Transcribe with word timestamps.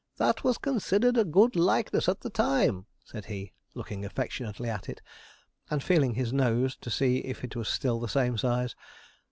'That 0.17 0.43
was 0.43 0.57
considered 0.57 1.15
a 1.15 1.23
good 1.23 1.55
likeness 1.55 2.09
at 2.09 2.21
the 2.21 2.29
time,' 2.31 2.87
said 3.03 3.25
he, 3.25 3.51
looking 3.75 4.03
affectionately 4.03 4.67
at 4.67 4.89
it, 4.89 4.99
and 5.69 5.83
feeling 5.83 6.15
his 6.15 6.33
nose 6.33 6.75
to 6.75 6.89
see 6.89 7.19
if 7.19 7.43
it 7.43 7.55
was 7.55 7.69
still 7.69 7.99
the 7.99 8.07
same 8.09 8.35
size. 8.35 8.75